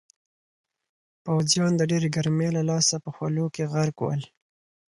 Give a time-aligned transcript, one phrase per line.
[1.25, 4.21] پوځیان د ډېرې ګرمۍ له لاسه په خولو کې غرق ول.